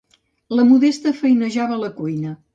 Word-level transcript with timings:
La 0.59 0.65
Modesta 0.69 1.13
feinejava 1.21 1.79
a 1.79 1.81
la 1.85 1.93
cuina. 2.01 2.35